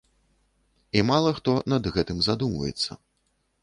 І 0.97 1.03
мала 1.11 1.35
хто 1.41 1.55
над 1.75 1.93
гэтым 1.99 2.17
задумваецца. 2.33 2.91